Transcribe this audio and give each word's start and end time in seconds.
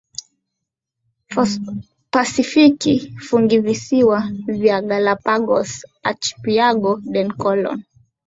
Pasifiki 2.11 2.95
Funguvisiwa 3.25 4.23
vya 4.47 4.81
Galapagos 4.81 5.71
Archipiélago 6.09 6.93
de 7.13 7.21
Colón 7.41 7.79